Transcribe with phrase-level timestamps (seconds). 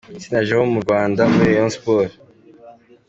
[0.23, 2.15] Sina Jérôme mu Rwanda, muri Rayon Sports.